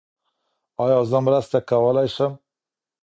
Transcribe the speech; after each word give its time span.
ایا 0.83 0.99
زه 1.09 1.17
مرسته 1.25 1.57
کولي 1.69 2.07
شم؟ 2.15 2.33